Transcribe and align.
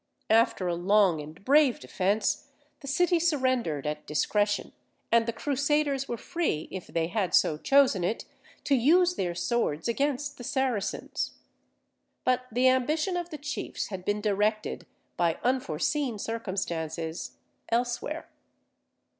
After 0.31 0.67
a 0.67 0.73
long 0.73 1.21
and 1.21 1.45
brave 1.45 1.79
defence, 1.79 2.47
the 2.79 2.87
city 2.87 3.19
surrendered 3.19 3.85
at 3.85 4.07
discretion, 4.07 4.73
and 5.11 5.27
the 5.27 5.31
Crusaders 5.31 6.07
were 6.07 6.17
free, 6.17 6.67
if 6.71 6.87
they 6.87 7.05
had 7.05 7.35
so 7.35 7.55
chosen 7.55 8.03
it, 8.03 8.25
to 8.63 8.73
use 8.73 9.13
their 9.13 9.35
swords 9.35 9.87
against 9.87 10.39
the 10.39 10.43
Saracens. 10.43 11.33
But 12.23 12.47
the 12.51 12.67
ambition 12.67 13.15
of 13.15 13.29
the 13.29 13.37
chiefs 13.37 13.89
had 13.89 14.03
been 14.03 14.21
directed, 14.21 14.87
by 15.17 15.37
unforeseen 15.43 16.17
circumstances, 16.17 17.37
elsewhere. 17.69 18.27